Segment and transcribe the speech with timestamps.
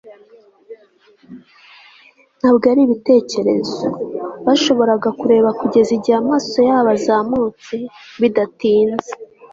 [2.37, 3.79] ntabwo ari ibitekerezo.
[4.45, 7.75] bashoboraga kureba kugeza igihe amaso yabo azamutse.
[8.21, 9.11] bidatinze